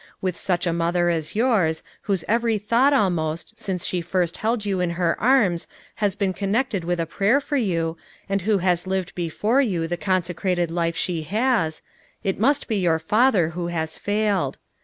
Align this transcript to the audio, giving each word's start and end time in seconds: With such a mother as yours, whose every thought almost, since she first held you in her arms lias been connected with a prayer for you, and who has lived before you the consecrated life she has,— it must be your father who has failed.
With 0.19 0.35
such 0.35 0.65
a 0.65 0.73
mother 0.73 1.09
as 1.09 1.35
yours, 1.35 1.83
whose 2.09 2.25
every 2.27 2.57
thought 2.57 2.91
almost, 2.91 3.59
since 3.59 3.85
she 3.85 4.01
first 4.01 4.37
held 4.37 4.65
you 4.65 4.79
in 4.79 4.89
her 4.97 5.15
arms 5.21 5.67
lias 6.01 6.15
been 6.15 6.33
connected 6.33 6.83
with 6.83 6.99
a 6.99 7.05
prayer 7.05 7.39
for 7.39 7.55
you, 7.55 7.97
and 8.27 8.41
who 8.41 8.57
has 8.57 8.87
lived 8.87 9.13
before 9.13 9.61
you 9.61 9.87
the 9.87 9.97
consecrated 9.97 10.71
life 10.71 10.95
she 10.95 11.21
has,— 11.21 11.83
it 12.23 12.39
must 12.39 12.67
be 12.67 12.77
your 12.77 12.97
father 12.97 13.49
who 13.49 13.67
has 13.67 13.95
failed. 13.95 14.57